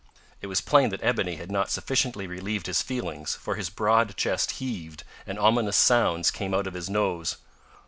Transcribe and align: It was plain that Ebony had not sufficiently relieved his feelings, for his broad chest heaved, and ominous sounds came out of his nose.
It 0.41 0.47
was 0.47 0.61
plain 0.61 0.89
that 0.89 1.03
Ebony 1.03 1.35
had 1.35 1.51
not 1.51 1.69
sufficiently 1.69 2.25
relieved 2.25 2.65
his 2.65 2.81
feelings, 2.81 3.35
for 3.35 3.53
his 3.53 3.69
broad 3.69 4.17
chest 4.17 4.53
heaved, 4.53 5.03
and 5.27 5.37
ominous 5.37 5.77
sounds 5.77 6.31
came 6.31 6.55
out 6.55 6.65
of 6.65 6.73
his 6.73 6.89
nose. 6.89 7.37